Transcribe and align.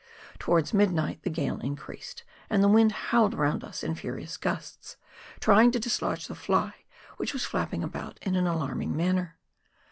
Towards 0.39 0.73
midnight 0.73 1.21
the 1.21 1.29
gale 1.29 1.59
increased, 1.59 2.23
and 2.49 2.63
the 2.63 2.67
wind 2.67 2.91
howled 2.91 3.35
round 3.35 3.63
us 3.63 3.83
in 3.83 3.93
furious 3.93 4.35
gusts, 4.35 4.97
trying 5.39 5.69
to 5.73 5.79
dislodge 5.79 6.25
the 6.25 6.33
fly 6.33 6.73
which 7.17 7.33
was 7.33 7.45
flapping 7.45 7.83
about 7.83 8.17
in 8.23 8.35
an 8.35 8.47
alarming 8.47 8.97
manner. 8.97 9.37